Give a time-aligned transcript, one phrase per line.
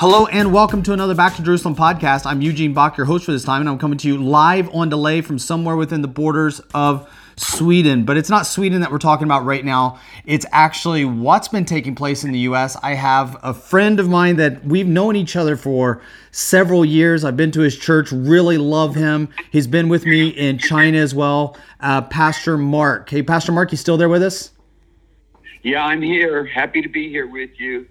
[0.00, 2.24] Hello and welcome to another Back to Jerusalem podcast.
[2.24, 4.88] I'm Eugene Bach, your host for this time, and I'm coming to you live on
[4.88, 8.06] delay from somewhere within the borders of Sweden.
[8.06, 10.00] But it's not Sweden that we're talking about right now.
[10.24, 12.78] It's actually what's been taking place in the U.S.
[12.82, 17.22] I have a friend of mine that we've known each other for several years.
[17.22, 19.28] I've been to his church, really love him.
[19.50, 21.58] He's been with me in China as well.
[21.78, 23.10] Uh, Pastor Mark.
[23.10, 24.52] Hey, Pastor Mark, you still there with us?
[25.60, 26.46] Yeah, I'm here.
[26.46, 27.86] Happy to be here with you.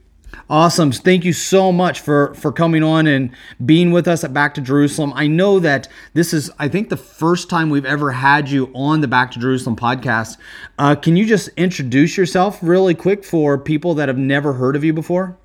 [0.49, 0.91] Awesome.
[0.91, 3.29] Thank you so much for for coming on and
[3.63, 5.13] being with us at Back to Jerusalem.
[5.15, 9.01] I know that this is I think the first time we've ever had you on
[9.01, 10.37] the Back to Jerusalem podcast.
[10.79, 14.83] Uh, can you just introduce yourself really quick for people that have never heard of
[14.83, 15.37] you before?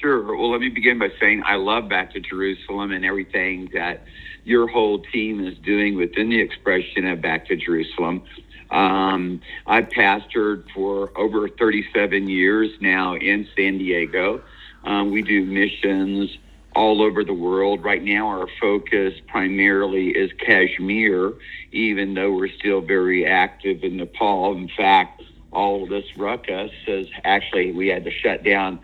[0.00, 0.36] Sure.
[0.36, 4.04] Well, let me begin by saying I love Back to Jerusalem and everything that
[4.44, 8.22] your whole team is doing within the expression of Back to Jerusalem.
[8.70, 14.42] Um, I've pastored for over 37 years now in San Diego.
[14.84, 16.38] Um, we do missions
[16.74, 17.82] all over the world.
[17.82, 21.32] Right now, our focus primarily is Kashmir,
[21.72, 24.56] even though we're still very active in Nepal.
[24.56, 28.78] In fact, all this ruckus has actually, we had to shut down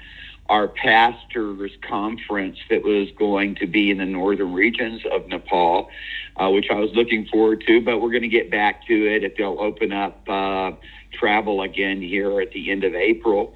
[0.48, 5.89] our pastors conference that was going to be in the northern regions of Nepal,
[6.36, 9.24] uh, which I was looking forward to, but we're going to get back to it
[9.24, 10.72] if they'll open up uh,
[11.12, 13.55] travel again here at the end of April.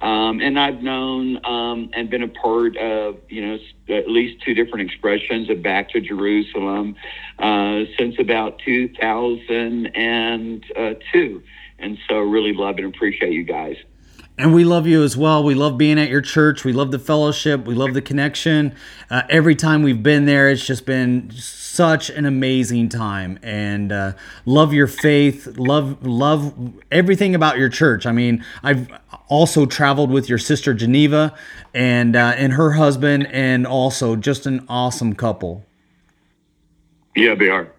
[0.00, 4.54] Um, and I've known um, and been a part of, you know, at least two
[4.54, 6.94] different expressions of Back to Jerusalem
[7.40, 11.42] uh, since about 2002.
[11.80, 13.76] And so really love and appreciate you guys.
[14.38, 15.42] And we love you as well.
[15.42, 16.64] We love being at your church.
[16.64, 17.66] We love the fellowship.
[17.66, 18.72] We love the connection.
[19.10, 23.40] Uh, every time we've been there, it's just been such an amazing time.
[23.42, 24.12] And uh,
[24.46, 25.58] love your faith.
[25.58, 26.54] Love love
[26.92, 28.06] everything about your church.
[28.06, 28.88] I mean, I've
[29.26, 31.34] also traveled with your sister Geneva
[31.74, 35.64] and uh, and her husband, and also just an awesome couple.
[37.16, 37.72] Yeah, they are.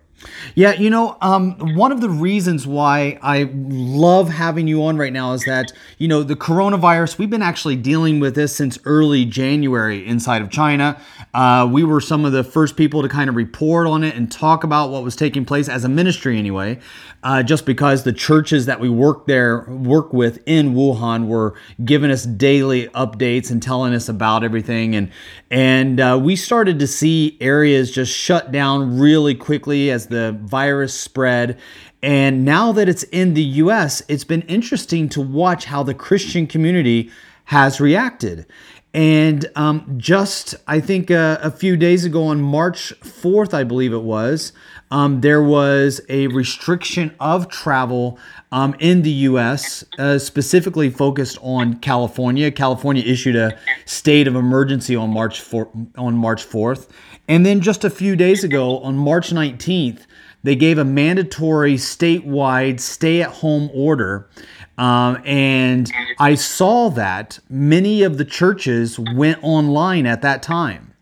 [0.56, 5.13] Yeah, you know, um, one of the reasons why I love having you on right
[5.13, 9.25] now is that, you know, the coronavirus, we've been actually dealing with this since early
[9.25, 11.00] January inside of China.
[11.34, 14.32] Uh, we were some of the first people to kind of report on it and
[14.32, 16.80] talk about what was taking place as a ministry anyway,
[17.22, 21.54] uh, just because the churches that we work there, work with in Wuhan were
[21.86, 24.96] giving us daily updates and telling us about everything.
[24.96, 25.12] And,
[25.52, 30.94] and uh, we started to see areas just shut down really quickly as the virus
[31.00, 31.60] spread.
[32.02, 36.48] And now that it's in the US, it's been interesting to watch how the Christian
[36.48, 37.12] community
[37.46, 38.46] has reacted.
[38.94, 43.94] And um, just, I think uh, a few days ago on March 4th, I believe
[43.94, 44.52] it was,
[44.90, 48.18] um, there was a restriction of travel
[48.52, 52.50] um, in the U.S., uh, specifically focused on California.
[52.50, 53.56] California issued a
[53.86, 56.90] state of emergency on March 4, on March 4th,
[57.28, 60.08] and then just a few days ago, on March 19th,
[60.44, 64.30] they gave a mandatory statewide stay-at-home order.
[64.78, 70.94] Um, and I saw that many of the churches went online at that time.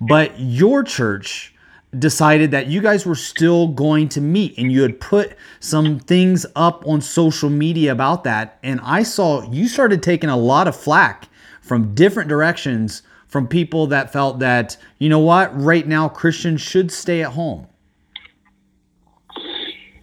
[0.00, 1.54] But your church
[1.98, 6.44] decided that you guys were still going to meet and you had put some things
[6.54, 8.58] up on social media about that.
[8.62, 11.28] And I saw you started taking a lot of flack
[11.60, 16.92] from different directions from people that felt that, you know what, right now Christians should
[16.92, 17.66] stay at home.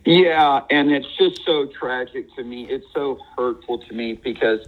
[0.05, 2.67] Yeah, and it's just so tragic to me.
[2.69, 4.59] It's so hurtful to me because,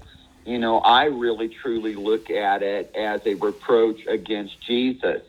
[0.45, 5.21] you know, I really truly look at it as a reproach against Jesus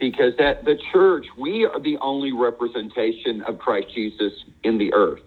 [0.00, 4.32] because that the church, we are the only representation of Christ Jesus
[4.64, 5.20] in the earth.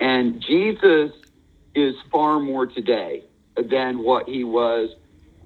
[0.00, 1.12] And Jesus
[1.74, 3.24] is far more today
[3.56, 4.90] than what he was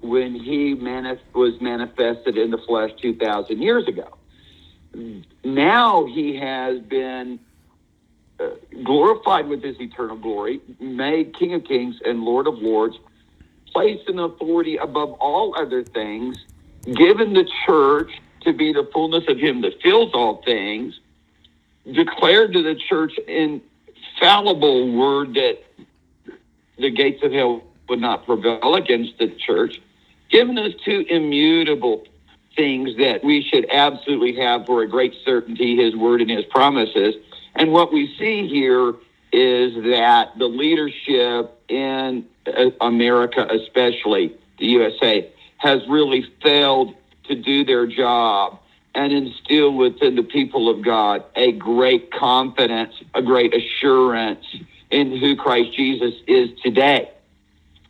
[0.01, 4.09] when he manif- was manifested in the flesh 2,000 years ago.
[5.43, 7.39] Now he has been
[8.83, 12.97] glorified with his eternal glory, made King of Kings and Lord of Lords,
[13.71, 16.37] placed in authority above all other things,
[16.85, 18.11] given the church
[18.41, 20.99] to be the fullness of him that fills all things,
[21.91, 23.61] declared to the church in
[24.15, 25.59] infallible word that
[26.77, 29.81] the gates of hell would not prevail against the church,
[30.29, 32.05] given us two immutable
[32.55, 37.15] things that we should absolutely have for a great certainty his word and his promises.
[37.55, 38.93] And what we see here
[39.31, 46.95] is that the leadership in uh, America, especially the USA, has really failed
[47.27, 48.59] to do their job
[48.93, 54.45] and instill within the people of God a great confidence, a great assurance
[54.91, 57.09] in who Christ Jesus is today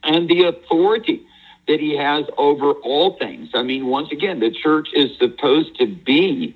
[0.05, 1.25] and the authority
[1.67, 3.49] that he has over all things.
[3.53, 6.55] I mean, once again, the church is supposed to be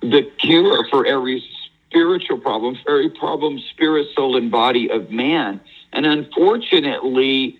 [0.00, 1.44] the cure for every
[1.88, 5.60] spiritual problem, for every problem, spirit, soul, and body of man.
[5.92, 7.58] And unfortunately,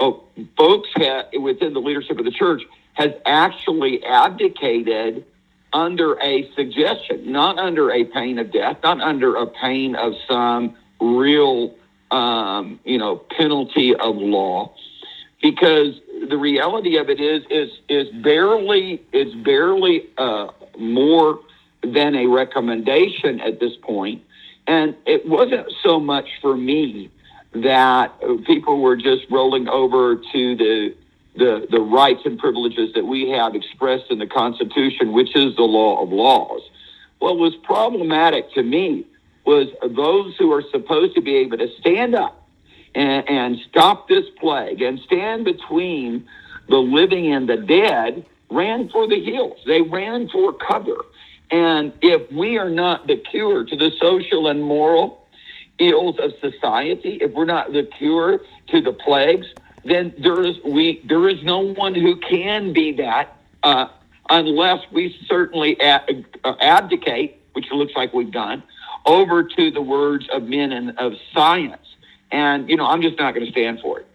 [0.00, 0.24] oh,
[0.56, 2.62] folks have, within the leadership of the church
[2.94, 5.24] has actually abdicated
[5.72, 10.76] under a suggestion, not under a pain of death, not under a pain of some
[11.00, 11.74] real,
[12.10, 14.72] um, you know, penalty of law,
[15.42, 21.40] because the reality of it is is is barely is barely uh, more
[21.92, 24.22] than a recommendation at this point,
[24.66, 27.10] and it wasn't so much for me
[27.54, 28.12] that
[28.46, 30.94] people were just rolling over to the
[31.36, 35.62] the the rights and privileges that we have expressed in the Constitution, which is the
[35.62, 36.62] law of laws.
[37.18, 39.06] What was problematic to me
[39.44, 42.48] was those who are supposed to be able to stand up
[42.94, 46.26] and, and stop this plague and stand between
[46.68, 49.58] the living and the dead ran for the hills.
[49.66, 50.96] They ran for cover.
[51.50, 55.26] And if we are not the cure to the social and moral
[55.78, 59.46] ills of society, if we're not the cure to the plagues,
[59.84, 63.88] then there is we there is no one who can be that uh,
[64.30, 65.98] unless we certainly uh,
[66.60, 68.62] abdicate, which looks like we've done,
[69.06, 71.86] over to the words of men and of science.
[72.30, 74.08] And, you know, I'm just not going to stand for it.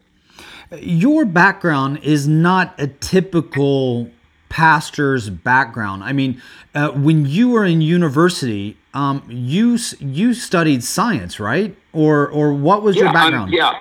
[0.83, 4.09] Your background is not a typical
[4.49, 6.03] pastor's background.
[6.03, 6.41] I mean,
[6.75, 11.75] uh, when you were in university, um, you you studied science, right?
[11.93, 13.49] Or or what was yeah, your background?
[13.49, 13.79] I'm, yeah,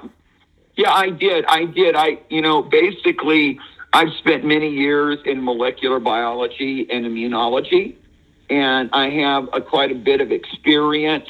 [0.77, 1.45] yeah, I did.
[1.47, 1.97] I did.
[1.97, 3.59] I you know basically
[3.93, 7.97] I've spent many years in molecular biology and immunology,
[8.51, 11.29] and I have a, quite a bit of experience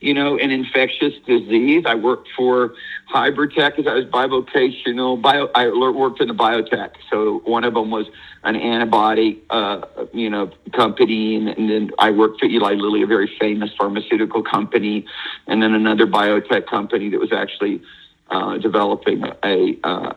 [0.00, 1.84] you know, an infectious disease.
[1.86, 2.74] I worked for
[3.12, 5.20] Hybritech as I was bivocational.
[5.20, 6.92] Bio, I worked in the biotech.
[7.10, 8.06] So one of them was
[8.44, 13.06] an antibody, uh, you know, company, and, and, then I worked for Eli Lilly, a
[13.06, 15.04] very famous pharmaceutical company,
[15.48, 17.82] and then another biotech company that was actually
[18.30, 19.78] uh, developing a.
[19.82, 20.12] Uh,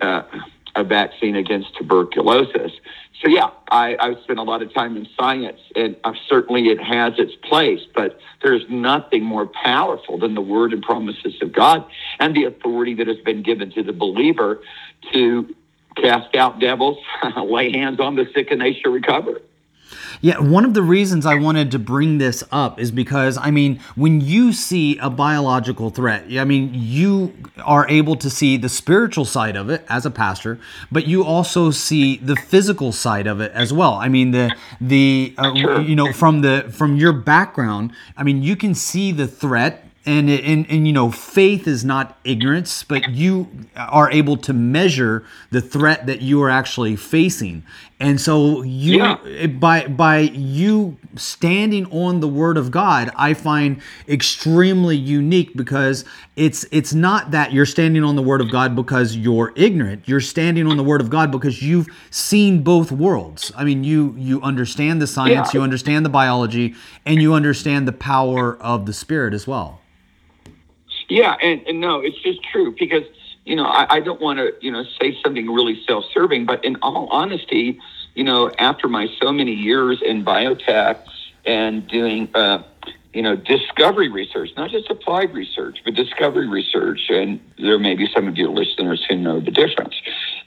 [0.00, 0.22] uh
[0.76, 2.72] a vaccine against tuberculosis.
[3.22, 6.80] So yeah, I, I've spent a lot of time in science, and uh, certainly it
[6.80, 7.80] has its place.
[7.94, 11.84] But there's nothing more powerful than the word and promises of God,
[12.20, 14.60] and the authority that has been given to the believer
[15.12, 15.54] to
[15.96, 16.98] cast out devils,
[17.36, 19.40] lay hands on the sick, and they shall recover.
[20.20, 23.80] Yeah, one of the reasons I wanted to bring this up is because, I mean,
[23.94, 27.34] when you see a biological threat, I mean, you
[27.64, 30.58] are able to see the spiritual side of it as a pastor,
[30.90, 33.94] but you also see the physical side of it as well.
[33.94, 38.56] I mean, the the uh, you know from the from your background, I mean, you
[38.56, 43.48] can see the threat and, and and you know faith is not ignorance but you
[43.74, 47.64] are able to measure the threat that you are actually facing
[47.98, 49.46] and so you yeah.
[49.46, 56.04] by by you standing on the word of god i find extremely unique because
[56.36, 60.20] it's it's not that you're standing on the word of god because you're ignorant you're
[60.20, 64.42] standing on the word of god because you've seen both worlds i mean you you
[64.42, 65.58] understand the science yeah.
[65.58, 66.74] you understand the biology
[67.06, 69.80] and you understand the power of the spirit as well
[71.08, 73.04] yeah, and, and no, it's just true because
[73.46, 76.76] you know I, I don't want to you know say something really self-serving, but in
[76.82, 77.80] all honesty,
[78.14, 80.98] you know, after my so many years in biotech
[81.44, 82.62] and doing uh,
[83.12, 88.08] you know discovery research, not just applied research, but discovery research, and there may be
[88.12, 89.94] some of your listeners who know the difference,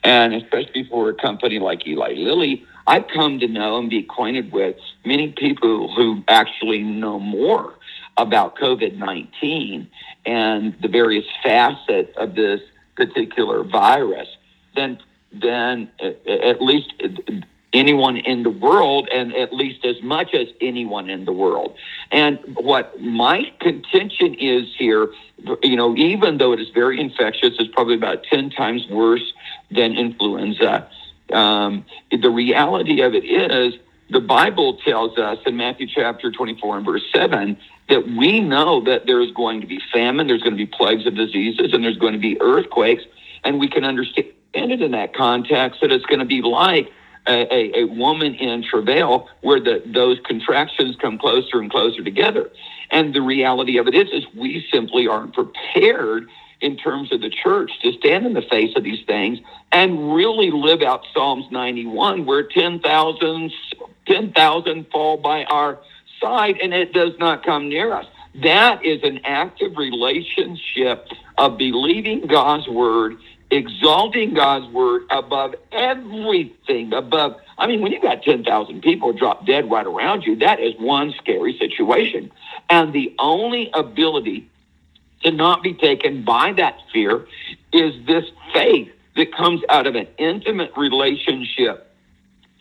[0.03, 2.65] and especially for a company like Eli Lilly.
[2.86, 4.75] I've come to know and be acquainted with
[5.06, 7.75] many people who actually know more
[8.18, 9.88] about COVID 19
[10.25, 12.62] and the various facets of this
[13.00, 14.27] particular virus
[14.75, 15.00] then
[15.32, 16.91] than at least
[17.72, 21.75] anyone in the world and at least as much as anyone in the world.
[22.12, 25.10] And what my contention is here,
[25.63, 29.34] you know, even though it is very infectious, it's probably about 10 times worse
[29.72, 30.89] than influenza.
[31.32, 33.75] Um, the reality of it is
[34.10, 37.58] the Bible tells us in Matthew chapter 24 and verse 7
[37.89, 41.16] that we know that there's going to be famine, there's going to be plagues of
[41.16, 43.04] diseases, and there's going to be earthquakes.
[43.44, 46.92] And we can understand it in that context that it's going to be like
[47.28, 52.50] a, a, a woman in travail where the, those contractions come closer and closer together.
[52.92, 56.28] And the reality of it is, is we simply aren't prepared
[56.62, 59.39] in terms of the church to stand in the face of these things
[59.72, 63.51] and really live out Psalms 91, where 10,000
[64.06, 65.80] 10, fall by our
[66.20, 68.06] side and it does not come near us.
[68.44, 73.18] That is an active relationship of believing God's word,
[73.51, 77.39] exalting God's word above everything, above.
[77.58, 81.13] I mean, when you got 10,000 people drop dead right around you, that is one
[81.18, 82.32] scary situation.
[82.70, 84.50] And the only ability
[85.24, 87.26] to not be taken by that fear
[87.74, 91.94] is this faith that comes out of an intimate relationship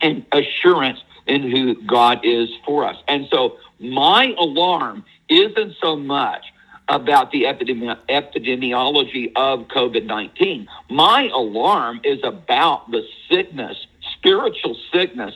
[0.01, 2.97] and assurance in who God is for us.
[3.07, 6.45] And so my alarm isn't so much
[6.89, 10.67] about the epidemi- epidemiology of COVID 19.
[10.89, 13.77] My alarm is about the sickness,
[14.19, 15.33] spiritual sickness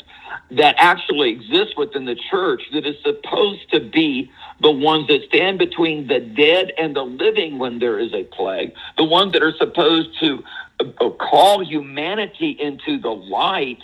[0.51, 5.57] that actually exists within the church that is supposed to be the ones that stand
[5.57, 9.55] between the dead and the living when there is a plague, the ones that are
[9.57, 10.43] supposed to
[10.79, 13.79] uh, call humanity into the light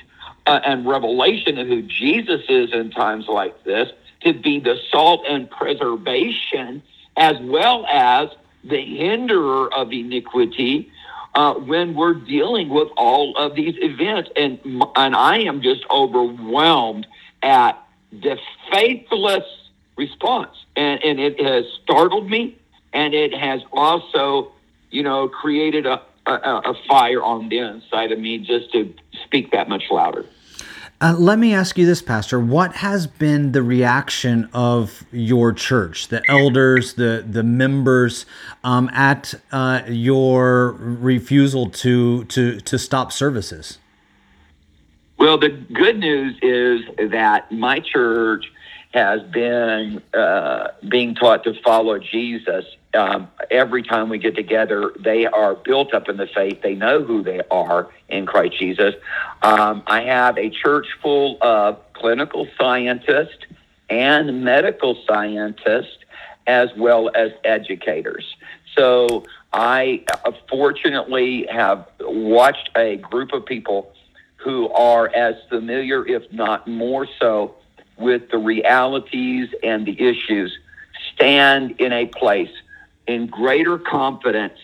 [0.46, 3.90] uh, and revelation of who Jesus is in times like this
[4.22, 6.84] to be the salt and preservation
[7.16, 8.30] as well as
[8.64, 10.92] the hinderer of iniquity
[11.36, 14.30] uh, when we're dealing with all of these events.
[14.36, 14.60] And,
[14.96, 17.08] and I am just overwhelmed
[17.42, 17.82] at
[18.12, 18.38] the
[18.72, 19.46] faithless
[19.98, 20.56] response.
[20.76, 22.58] And, and it has startled me,
[22.94, 24.52] and it has also,
[24.90, 28.94] you know, created a, a, a fire on the inside of me just to
[29.24, 30.26] speak that much louder.
[31.02, 32.40] Uh, let me ask you this, Pastor.
[32.42, 38.26] What has been the reaction of your church, the elders, the the members,
[38.66, 43.78] um, at uh, your refusal to to to stop services?
[45.18, 48.46] Well, the good news is that my church
[48.94, 52.66] has been uh, being taught to follow Jesus.
[52.94, 56.62] Um, every time we get together, they are built up in the faith.
[56.64, 58.96] They know who they are in Christ Jesus.
[59.44, 63.46] Um, I have a church full of clinical scientists
[63.90, 65.98] and medical scientists,
[66.48, 68.36] as well as educators.
[68.76, 73.92] So I uh, fortunately have watched a group of people
[74.38, 77.56] who are as familiar, if not more so,
[77.98, 80.58] with the realities and the issues
[81.14, 82.52] stand in a place
[83.10, 84.60] in greater confidence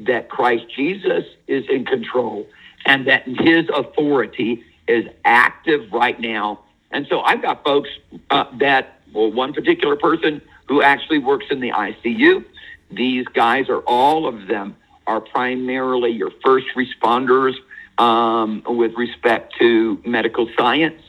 [0.00, 2.44] that Christ Jesus is in control
[2.84, 6.58] and that his authority is active right now.
[6.90, 7.88] And so I've got folks
[8.30, 12.44] uh, that, well, one particular person who actually works in the ICU.
[12.90, 17.54] These guys are all of them are primarily your first responders
[17.98, 21.00] um, with respect to medical science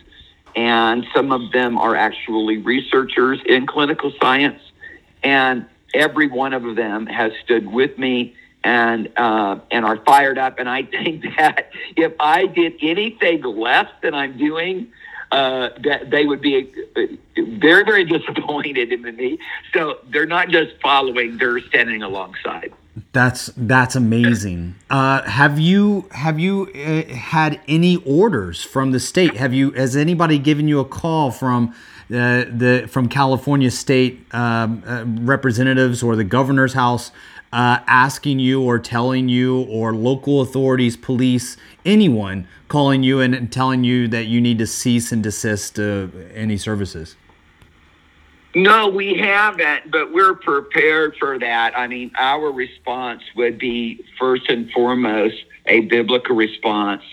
[0.55, 4.61] and some of them are actually researchers in clinical science.
[5.23, 5.65] And
[5.95, 10.59] every one of them has stood with me and uh, and are fired up.
[10.59, 14.91] And I think that if I did anything less than I'm doing,
[15.31, 17.01] uh, that they would be uh,
[17.59, 19.39] very very disappointed in me.
[19.73, 22.73] So they're not just following; they're standing alongside.
[23.11, 24.75] That's that's amazing.
[24.89, 29.35] Uh, have you have you uh, had any orders from the state?
[29.35, 31.75] Have you has anybody given you a call from
[32.11, 37.11] uh, the from California state um, uh, representatives or the governor's house
[37.51, 43.51] uh, asking you or telling you or local authorities, police, anyone calling you and, and
[43.51, 47.15] telling you that you need to cease and desist any services?
[48.55, 51.77] No, we haven't, but we're prepared for that.
[51.77, 55.35] I mean, our response would be first and foremost
[55.65, 57.03] a biblical response.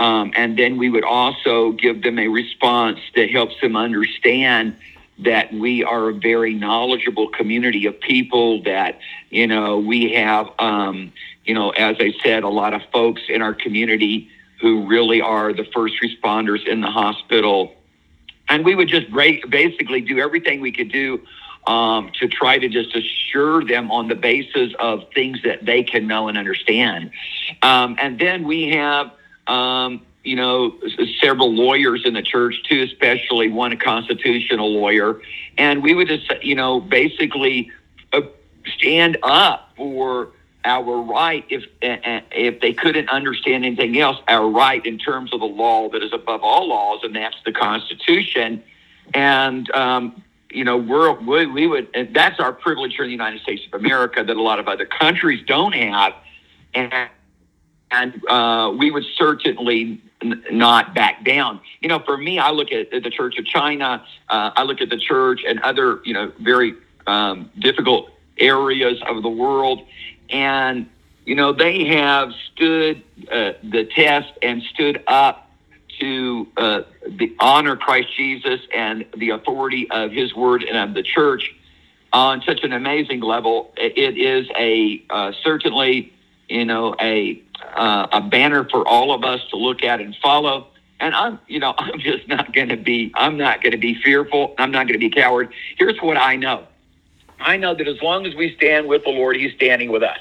[0.00, 4.76] Um, and then we would also give them a response that helps them understand
[5.20, 11.12] that we are a very knowledgeable community of people that, you know, we have, um,
[11.44, 14.30] you know, as I said, a lot of folks in our community
[14.60, 17.74] who really are the first responders in the hospital
[18.50, 19.06] and we would just
[19.48, 21.22] basically do everything we could do
[21.66, 26.08] um, to try to just assure them on the basis of things that they can
[26.08, 27.12] know and understand.
[27.62, 29.12] Um, and then we have,
[29.50, 30.74] um, you know,
[31.20, 35.20] several lawyers in the church too, especially one a constitutional lawyer,
[35.58, 37.70] and we would just, you know, basically
[38.12, 38.20] uh,
[38.76, 40.28] stand up for
[40.64, 45.46] our right, if if they couldn't understand anything else, our right in terms of the
[45.46, 48.62] law that is above all laws, and that's the Constitution.
[49.14, 53.40] And um, you know, we're we, we would that's our privilege here in the United
[53.40, 56.12] States of America that a lot of other countries don't have,
[56.74, 57.08] and
[57.90, 61.60] and uh, we would certainly n- not back down.
[61.80, 64.90] You know, for me, I look at, the Church of China, uh, I look at
[64.90, 66.74] the church and other you know very
[67.06, 69.86] um, difficult areas of the world
[70.30, 70.88] and
[71.24, 75.50] you know they have stood uh, the test and stood up
[75.98, 81.02] to uh, the honor Christ Jesus and the authority of His Word and of the
[81.02, 81.54] Church
[82.12, 83.72] on such an amazing level.
[83.76, 86.12] It is a uh, certainly
[86.48, 87.42] you know a
[87.76, 90.68] uh, a banner for all of us to look at and follow.
[91.00, 93.94] And I'm, you know, I'm just not going to be, I'm not going to be
[93.94, 94.54] fearful.
[94.58, 95.52] I'm not going to be coward.
[95.78, 96.66] Here's what I know.
[97.40, 100.18] I know that as long as we stand with the Lord, He's standing with us.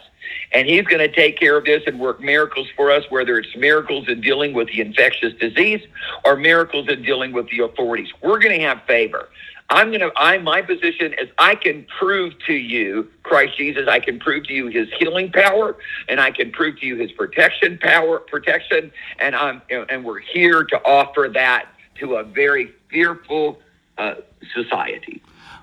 [0.54, 3.56] And He's going to take care of this and work miracles for us, whether it's
[3.56, 5.82] miracles in dealing with the infectious disease
[6.24, 8.10] or miracles in dealing with the authorities.
[8.22, 9.28] We're going to have favor.
[9.70, 14.00] I'm going to, I, my position is I can prove to you, Christ Jesus, I
[14.00, 17.78] can prove to you his healing power and I can prove to you his protection
[17.78, 18.92] power, protection.
[19.20, 21.68] And I'm, and we're here to offer that
[22.00, 23.60] to a very fearful
[23.98, 24.16] uh,
[24.56, 25.22] society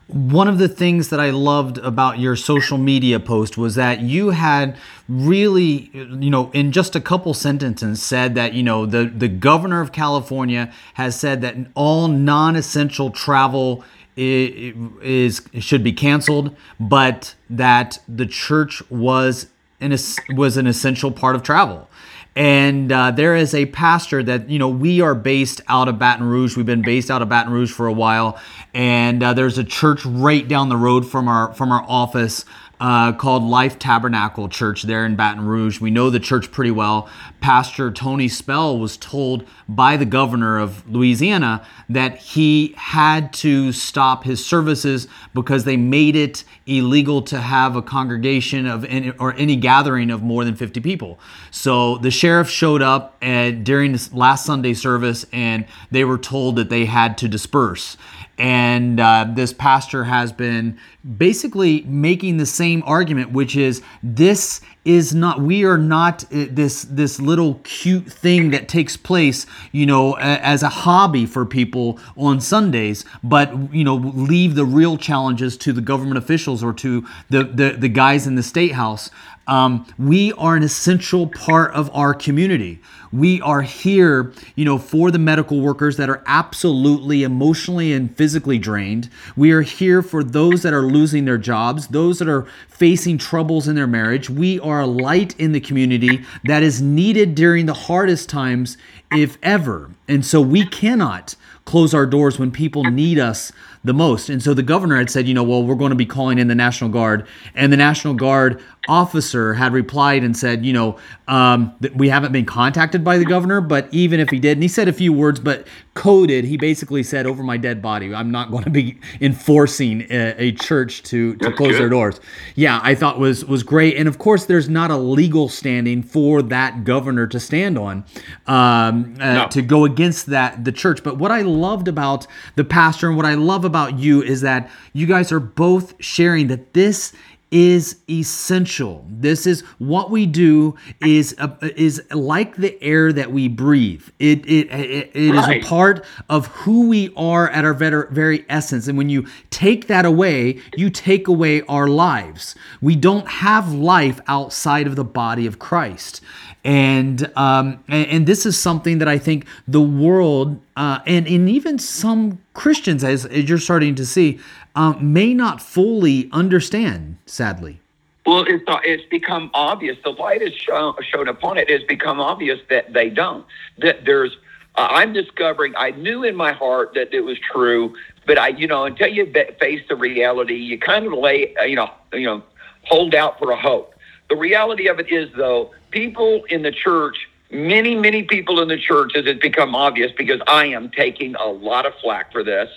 [0.09, 4.31] one of the things that I loved about your social media post was that you
[4.31, 4.77] had
[5.09, 9.81] really, you know, in just a couple sentences said that, you know, the, the governor
[9.81, 13.85] of California has said that all non essential travel
[14.17, 19.49] is, should be canceled, but that the church was
[19.81, 19.95] an,
[20.31, 21.89] was an essential part of travel.
[22.37, 26.27] And uh, there is a pastor that, you know, we are based out of Baton
[26.29, 26.55] Rouge.
[26.55, 28.39] We've been based out of Baton Rouge for a while.
[28.75, 32.45] And uh, there's a church right down the road from our from our office
[32.81, 35.81] uh, called Life Tabernacle Church there in Baton Rouge.
[35.81, 37.09] We know the church pretty well.
[37.41, 44.25] Pastor Tony Spell was told by the governor of Louisiana that he had to stop
[44.25, 49.57] his services because they made it illegal to have a congregation of any, or any
[49.57, 51.19] gathering of more than 50 people.
[51.51, 56.57] So the sheriff showed up and during this last Sunday service and they were told
[56.57, 57.97] that they had to disperse.
[58.39, 60.79] And uh, this pastor has been
[61.17, 66.83] basically making the same argument, which is this is not we are not uh, this
[66.85, 72.41] this little cute thing that takes place you know as a hobby for people on
[72.41, 77.43] Sundays but you know leave the real challenges to the government officials or to the
[77.43, 79.11] the, the guys in the state house
[79.47, 82.81] um, we are an essential part of our community.
[83.13, 88.59] We are here, you know, for the medical workers that are absolutely emotionally and physically
[88.59, 89.09] drained.
[89.37, 93.69] We are here for those that are losing their jobs, those that are facing troubles
[93.69, 94.29] in their marriage.
[94.29, 98.77] We are a light in the community that is needed during the hardest times,
[99.13, 99.91] if ever.
[100.09, 103.53] And so we cannot close our doors when people need us
[103.85, 104.29] the most.
[104.29, 106.49] And so the governor had said, you know, well, we're going to be calling in
[106.49, 107.27] the National Guard.
[107.55, 112.45] And the National Guard officer had replied and said, you know, um, we haven't been
[112.45, 115.41] contacted by the governor, but even if he did, and he said a few words,
[115.41, 120.03] but coded, he basically said, over my dead body, I'm not going to be enforcing
[120.11, 121.81] a, a church to, to close good.
[121.81, 122.21] their doors.
[122.55, 123.97] Yeah, I thought was was great.
[123.97, 128.05] And of course, there's not a legal standing for that governor to stand on
[128.47, 129.49] um, uh, no.
[129.49, 131.03] to go against that the church.
[131.03, 134.71] But what I loved about the pastor and what I love about you is that
[134.93, 137.13] you guys are both sharing that this
[137.51, 139.05] is essential.
[139.09, 144.03] This is what we do is uh, is like the air that we breathe.
[144.19, 145.59] It it it, it right.
[145.59, 148.89] is a part of who we are at our very, very essence.
[148.89, 152.57] And when you take that away, you take away our lives.
[152.81, 156.23] We don't have life outside of the body of Christ.
[156.65, 161.49] And, um, and, and this is something that I think the world uh, and and
[161.49, 164.39] even some Christians, as, as you're starting to see,
[164.77, 167.81] um, may not fully understand, sadly.
[168.27, 169.97] Well, it's, it's become obvious.
[170.05, 171.71] The light has shown, shown upon it.
[171.71, 173.47] It's become obvious that they don't.
[173.79, 174.37] That there's,
[174.75, 175.75] uh, I'm discovering.
[175.77, 177.95] I knew in my heart that it was true,
[178.27, 181.77] but I, you know, until you face the reality, you kind of lay, uh, you
[181.77, 182.43] know, you know,
[182.83, 183.95] hold out for a hope.
[184.29, 187.17] The reality of it is, though, people in the church
[187.51, 191.47] many, many people in the church, as it's become obvious, because I am taking a
[191.47, 192.69] lot of flack for this,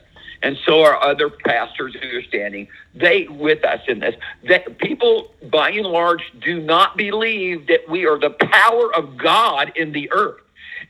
[0.41, 2.67] and so are other pastors who are standing.
[2.95, 4.15] They with us in this
[4.47, 9.71] that people by and large do not believe that we are the power of god
[9.75, 10.41] in the earth.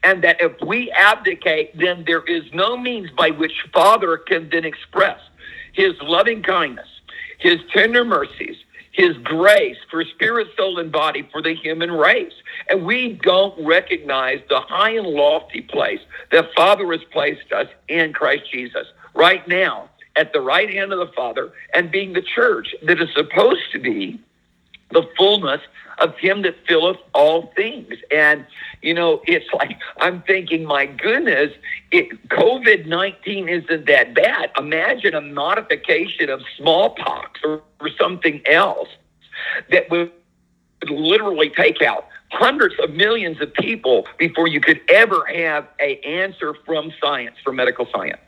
[0.04, 4.66] And that if we abdicate then there is no means by which father can then
[4.66, 5.20] express
[5.74, 6.88] his loving kindness
[7.40, 8.58] his tender mercies
[8.92, 12.34] his grace for spirit, soul, and body for the human race.
[12.70, 18.12] And we don't recognize the high and lofty place that Father has placed us in
[18.12, 18.88] Christ Jesus
[19.20, 23.10] right now at the right hand of the Father and being the church that is
[23.14, 24.20] supposed to be
[24.92, 25.62] the fullness
[26.00, 27.94] of him that filleth all things.
[28.12, 28.46] And,
[28.82, 31.52] you know, it's like, I'm thinking, my goodness,
[31.94, 34.52] COVID 19 isn't that bad.
[34.58, 38.90] Imagine a modification of smallpox or, or something else
[39.70, 40.12] that would
[40.90, 46.56] literally take out hundreds of millions of people before you could ever have a answer
[46.66, 48.22] from science, from medical science.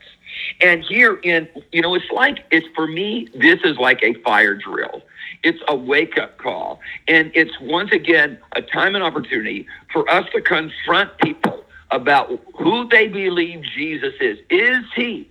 [0.62, 4.56] And here in, you know, it's like, it's for me, this is like a fire
[4.56, 5.02] drill.
[5.44, 6.80] It's a wake up call.
[7.08, 12.88] And it's once again a time and opportunity for us to confront people about who
[12.90, 14.38] they believe Jesus is.
[14.50, 15.31] Is he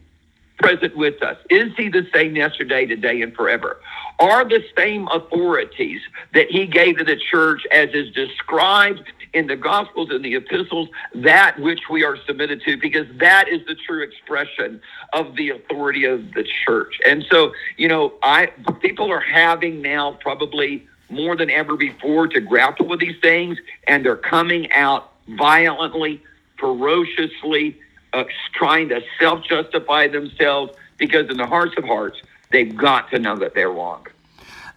[0.61, 1.37] present with us?
[1.49, 3.81] Is he the same yesterday, today, and forever?
[4.19, 6.01] Are the same authorities
[6.35, 10.89] that he gave to the church as is described in the Gospels and the epistles
[11.15, 14.81] that which we are submitted to, because that is the true expression
[15.13, 16.99] of the authority of the church.
[17.07, 18.47] And so, you know, I
[18.81, 24.05] people are having now probably more than ever before to grapple with these things, and
[24.05, 26.23] they're coming out violently,
[26.59, 27.79] ferociously,
[28.13, 32.21] uh, trying to self justify themselves because in the hearts of hearts,
[32.51, 34.07] they've got to know that they're wrong.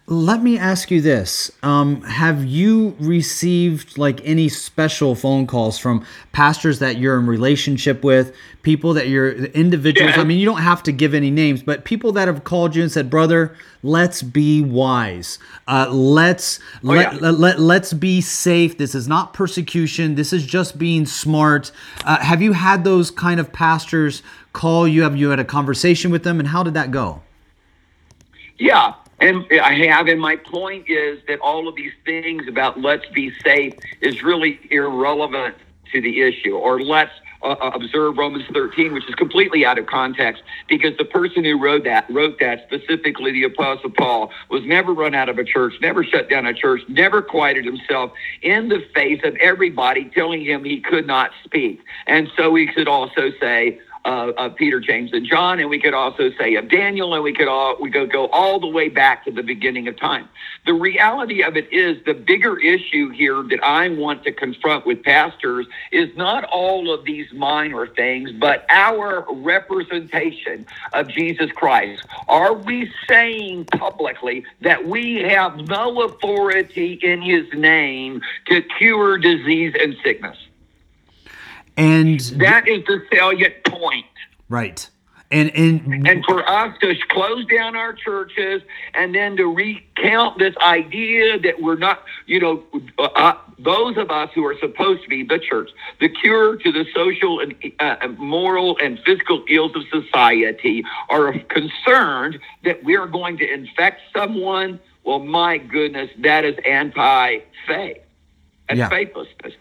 [0.06, 1.50] Let me ask you this.
[1.62, 8.04] Um, have you received like any special phone calls from pastors that you're in relationship
[8.04, 10.12] with, people that you're individuals?
[10.14, 10.20] Yeah.
[10.20, 12.82] I mean, you don't have to give any names, but people that have called you
[12.82, 15.38] and said, brother, let's be wise.
[15.66, 17.18] Uh, let's, Oh, let, yeah.
[17.20, 18.76] let, let, let's be safe.
[18.76, 20.16] This is not persecution.
[20.16, 21.72] This is just being smart.
[22.04, 25.00] Uh, have you had those kind of pastors call you?
[25.02, 26.40] Have you had a conversation with them?
[26.40, 27.22] And how did that go?
[28.58, 30.08] Yeah, and I have.
[30.08, 34.60] And my point is that all of these things about let's be safe is really
[34.70, 35.56] irrelevant
[35.92, 37.12] to the issue, or let's
[37.44, 41.84] uh, observe Romans 13, which is completely out of context because the person who wrote
[41.84, 46.02] that wrote that specifically the Apostle Paul was never run out of a church, never
[46.02, 50.80] shut down a church, never quieted himself in the face of everybody telling him he
[50.80, 51.80] could not speak.
[52.06, 55.94] And so we could also say uh, of Peter, James, and John, and we could
[55.94, 59.24] also say of Daniel, and we could all we could go all the way back
[59.24, 60.28] to the beginning of time.
[60.66, 65.02] The reality of it is the bigger issue here that I want to confront with
[65.02, 72.04] pastors is not all of these minor things, but our representation of Jesus Christ.
[72.28, 79.74] Are we saying publicly that we have no authority in His name to cure disease
[79.80, 80.36] and sickness?
[81.76, 84.06] And That is the salient point.
[84.48, 84.88] right.
[85.30, 90.54] And and And for us to close down our churches and then to recount this
[90.58, 92.62] idea that we're not, you know,
[92.98, 96.84] uh, those of us who are supposed to be the church, the cure to the
[96.94, 103.36] social and uh, moral and physical ills of society, are concerned that we are going
[103.38, 104.78] to infect someone.
[105.02, 107.98] Well, my goodness, that is anti-faith
[108.68, 108.88] and Yeah.
[108.88, 109.54] faithlessness.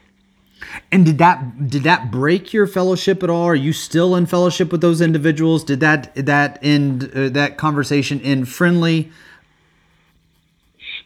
[0.92, 3.46] And did that did that break your fellowship at all?
[3.46, 5.64] Are you still in fellowship with those individuals?
[5.64, 9.12] Did that that end uh, that conversation end friendly?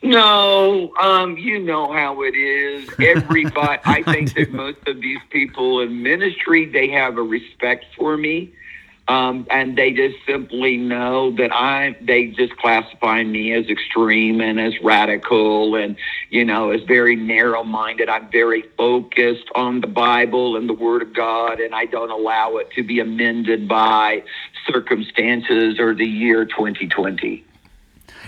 [0.04, 2.88] No, um, you know how it is.
[3.00, 8.16] Everybody, I think that most of these people in ministry, they have a respect for
[8.16, 8.54] me.
[9.08, 14.60] Um, and they just simply know that I, they just classify me as extreme and
[14.60, 15.96] as radical and,
[16.30, 18.10] you know, as very narrow minded.
[18.10, 22.58] I'm very focused on the Bible and the Word of God, and I don't allow
[22.58, 24.24] it to be amended by
[24.70, 27.47] circumstances or the year 2020.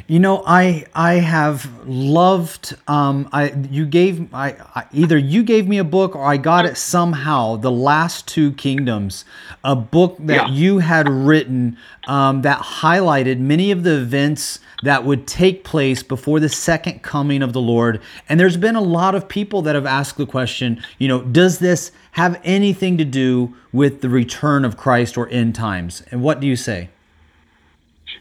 [0.09, 2.75] You know, I I have loved.
[2.87, 6.65] Um, I you gave I, I either you gave me a book or I got
[6.65, 7.57] it somehow.
[7.57, 9.23] The last two kingdoms,
[9.63, 10.49] a book that Yeah.
[10.49, 16.39] you had written um, that highlighted many of the events that would take place before
[16.39, 18.01] the second coming of the Lord.
[18.27, 20.81] And there's been a lot of people that have asked the question.
[20.97, 25.53] You know, does this have anything to do with the return of Christ or end
[25.53, 26.01] times?
[26.09, 26.89] And what do you say?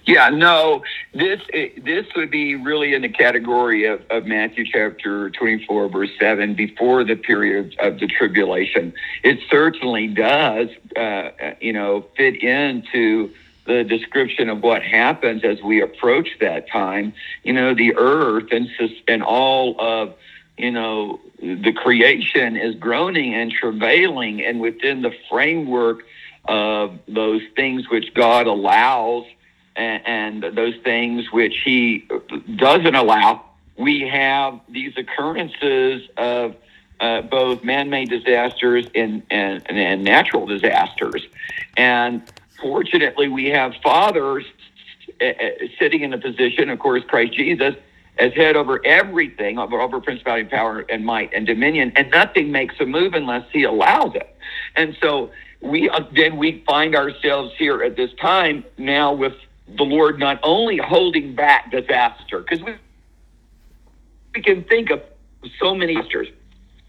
[0.09, 5.91] Yeah, no, this this would be really in the category of, of Matthew chapter 24,
[5.91, 8.95] verse 7, before the period of the tribulation.
[9.23, 13.35] It certainly does, uh, you know, fit into
[13.67, 17.13] the description of what happens as we approach that time.
[17.43, 18.67] You know, the earth and,
[19.09, 20.15] and all of,
[20.57, 25.99] you know, the creation is groaning and travailing, and within the framework
[26.47, 29.27] of those things which God allows
[29.79, 32.07] and, and those things which he
[32.57, 33.45] doesn't allow,
[33.77, 36.57] we have these occurrences of
[37.01, 41.23] uh, both man-made disasters and, and, and natural disasters.
[41.77, 42.23] And
[42.61, 44.45] fortunately, we have fathers
[45.21, 45.33] uh,
[45.79, 47.75] sitting in a position, of course, Christ Jesus,
[48.19, 52.75] as head over everything, over, over principality, power, and might and dominion, and nothing makes
[52.81, 54.35] a move unless he allows it.
[54.75, 59.35] And so we uh, then we find ourselves here at this time now with
[59.77, 62.75] the Lord not only holding back disaster, because we
[64.35, 65.03] we can think of
[65.61, 66.29] so many disasters.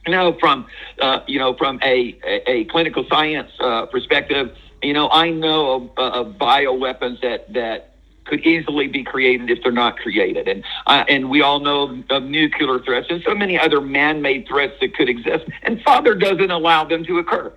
[0.05, 0.65] You know, from
[0.99, 5.91] uh, you know, from a a, a clinical science uh, perspective, you know, I know
[5.97, 11.03] of, of bioweapons that that could easily be created if they're not created, and uh,
[11.09, 14.95] and we all know of, of nuclear threats and so many other man-made threats that
[14.95, 17.51] could exist, and Father doesn't allow them to occur.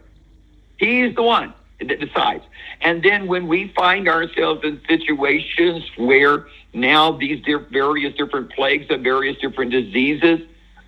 [0.79, 1.55] He's the one
[1.89, 2.45] decides.
[2.81, 9.01] And then when we find ourselves in situations where now these various different plagues of
[9.03, 10.41] various different diseases,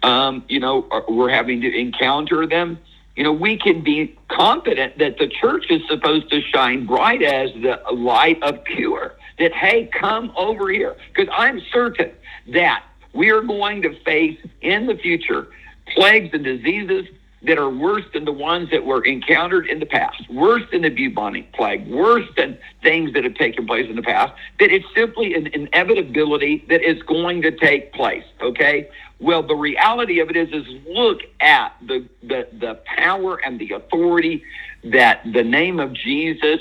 [0.02, 2.78] um, you know, are, we're having to encounter them.
[3.16, 7.50] You know, we can be confident that the church is supposed to shine bright as
[7.54, 9.14] the light of cure.
[9.38, 10.96] That, hey, come over here.
[11.14, 12.10] Because I'm certain
[12.52, 15.48] that we are going to face in the future
[15.94, 17.06] plagues and diseases
[17.46, 20.88] that are worse than the ones that were encountered in the past, worse than the
[20.88, 25.34] bubonic plague, worse than things that have taken place in the past, that it's simply
[25.34, 28.24] an inevitability that is going to take place.
[28.40, 28.88] Okay.
[29.20, 33.72] Well, the reality of it is, is look at the, the, the power and the
[33.72, 34.42] authority
[34.84, 36.60] that the name of Jesus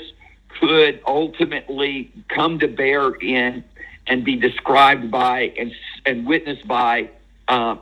[0.60, 3.64] could ultimately come to bear in
[4.06, 5.72] and be described by and,
[6.06, 7.10] and witnessed by
[7.48, 7.76] uh,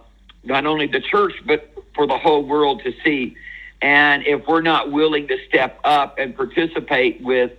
[0.44, 3.36] not only the church, but for the whole world to see.
[3.80, 7.52] And if we're not willing to step up and participate with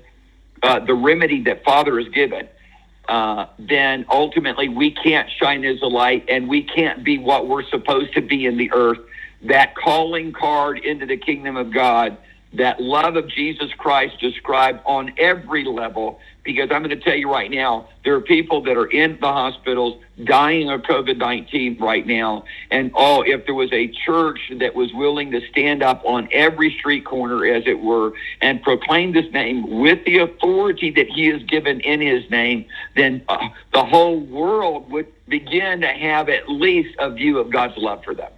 [0.62, 2.48] uh, the remedy that Father has given,
[3.10, 7.68] uh, then ultimately we can't shine as a light and we can't be what we're
[7.70, 9.00] supposed to be in the earth.
[9.44, 12.18] That calling card into the kingdom of God,
[12.54, 16.22] that love of Jesus Christ described on every level.
[16.44, 19.28] Because I'm going to tell you right now, there are people that are in the
[19.28, 22.44] hospitals dying of COVID 19 right now.
[22.70, 26.76] And oh, if there was a church that was willing to stand up on every
[26.78, 31.42] street corner, as it were, and proclaim this name with the authority that He has
[31.44, 36.96] given in His name, then uh, the whole world would begin to have at least
[37.00, 38.32] a view of God's love for them.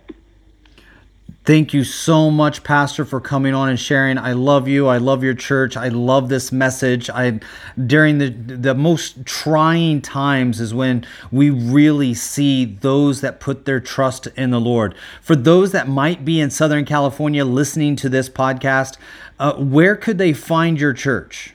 [1.45, 4.17] Thank you so much, Pastor, for coming on and sharing.
[4.17, 4.87] I love you.
[4.87, 5.77] I love your church.
[5.77, 7.07] I love this message.
[7.07, 7.39] I
[7.85, 13.79] during the the most trying times is when we really see those that put their
[13.79, 14.95] trust in the Lord.
[15.21, 18.97] For those that might be in Southern California listening to this podcast,
[19.37, 21.54] uh, where could they find your church?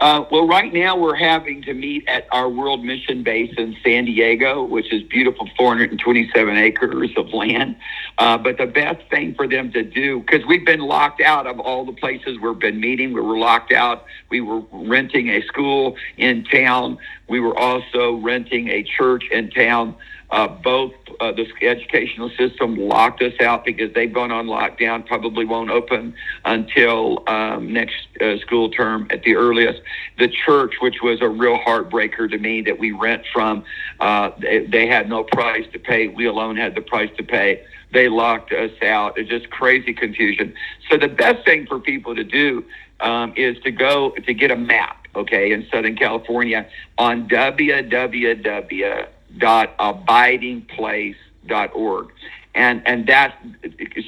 [0.00, 4.06] Uh, well, right now we're having to meet at our World Mission Base in San
[4.06, 7.76] Diego, which is beautiful 427 acres of land.
[8.16, 11.60] Uh, but the best thing for them to do, because we've been locked out of
[11.60, 14.06] all the places we've been meeting, we were locked out.
[14.30, 16.96] We were renting a school in town.
[17.28, 19.96] We were also renting a church in town.
[20.30, 25.44] Uh, both uh, the educational system locked us out because they've gone on lockdown, probably
[25.44, 26.14] won't open
[26.46, 29.82] until um, next uh, school term at the earliest.
[30.18, 33.64] The church, which was a real heartbreaker to me that we rent from,
[34.00, 36.08] uh, they, they had no price to pay.
[36.08, 37.64] We alone had the price to pay.
[37.92, 39.18] They locked us out.
[39.18, 40.54] It's just crazy confusion.
[40.90, 42.64] So the best thing for people to do
[43.00, 49.76] um, is to go to get a map, okay, in Southern California on www dot
[49.78, 52.08] abidingplace.org.
[52.54, 53.36] And and that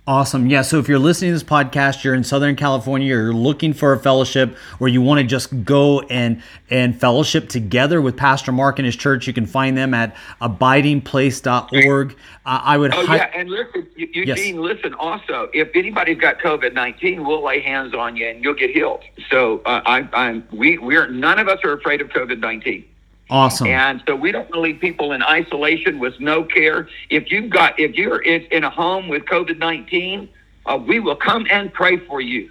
[0.06, 0.48] Awesome.
[0.48, 0.60] Yeah.
[0.60, 3.98] So if you're listening to this podcast, you're in Southern California, you're looking for a
[3.98, 8.84] fellowship or you want to just go and and fellowship together with Pastor Mark and
[8.84, 12.12] his church, you can find them at abidingplace.org.
[12.12, 12.14] Uh,
[12.44, 12.92] I would.
[12.92, 14.26] Oh hi- yeah, and listen, Eugene.
[14.26, 14.54] Yes.
[14.54, 18.70] Listen, also, if anybody's got COVID nineteen, we'll lay hands on you and you'll get
[18.70, 19.00] healed.
[19.30, 22.84] So uh, I, I'm we we're none of us are afraid of COVID nineteen.
[23.30, 23.68] Awesome.
[23.68, 26.88] And so we don't want to leave people in isolation with no care.
[27.10, 30.28] If you've got, if you're in a home with COVID 19,
[30.66, 32.50] uh, we will come and pray for you.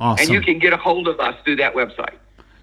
[0.00, 0.24] Awesome.
[0.24, 2.14] And you can get a hold of us through that website.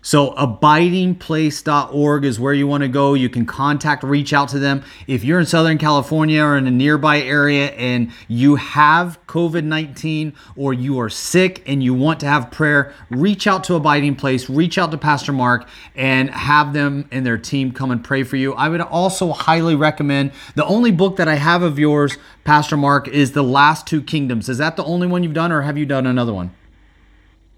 [0.04, 3.14] So abidingplace.org is where you want to go.
[3.14, 4.84] You can contact, reach out to them.
[5.06, 10.74] If you're in Southern California or in a nearby area and you have COVID-19 or
[10.74, 14.80] you are sick and you want to have prayer, reach out to Abiding Place, reach
[14.80, 18.54] out to Pastor Mark and have them and their team come and pray for you.
[18.54, 23.08] I would also highly recommend the only book that I have of yours, Pastor Mark,
[23.08, 24.50] is The Last Two Kingdoms.
[24.50, 26.56] Is that the only one you've done or have you done another one?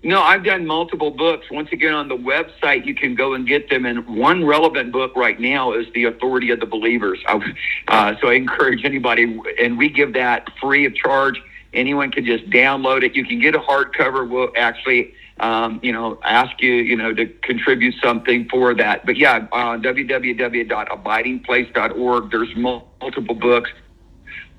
[0.06, 1.50] No, I've done multiple books.
[1.50, 3.86] Once again, on the website, you can go and get them.
[3.86, 7.24] And one relevant book right now is The Authority of the Believers.
[7.88, 11.42] Uh, so I encourage anybody, and we give that free of charge.
[11.74, 13.16] Anyone can just download it.
[13.16, 14.30] You can get a hardcover.
[14.30, 19.06] We'll actually, um, you know, ask you, you know, to contribute something for that.
[19.06, 22.32] But yeah, uh, www.abidingplace.org.
[22.32, 23.70] There's multiple books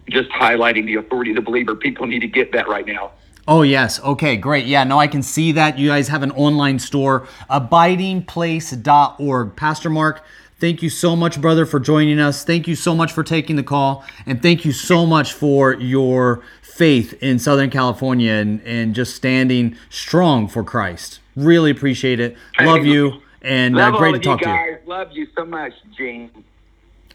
[0.08, 1.74] just highlighting the authority of the believer.
[1.74, 3.12] People need to get that right now.
[3.46, 4.00] Oh, yes.
[4.00, 4.66] Okay, great.
[4.66, 5.78] Yeah, no, I can see that.
[5.78, 9.56] You guys have an online store, abidingplace.org.
[9.56, 10.24] Pastor Mark,
[10.58, 12.44] thank you so much, brother, for joining us.
[12.44, 14.04] Thank you so much for taking the call.
[14.24, 19.76] And thank you so much for your faith in Southern California and, and just standing
[19.90, 21.20] strong for Christ.
[21.36, 22.36] Really appreciate it.
[22.60, 23.20] Love you.
[23.42, 24.56] And uh, great to talk you to you.
[24.56, 24.78] guys.
[24.86, 26.30] Love you so much, Gene.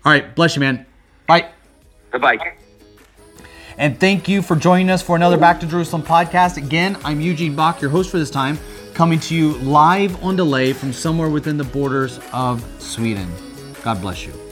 [0.05, 0.85] All right, bless you, man.
[1.27, 1.49] Bye.
[2.11, 2.53] Bye bye.
[3.79, 6.57] And thank you for joining us for another Back to Jerusalem podcast.
[6.57, 8.59] Again, I'm Eugene Bach, your host for this time,
[8.93, 13.31] coming to you live on delay from somewhere within the borders of Sweden.
[13.81, 14.48] God bless you.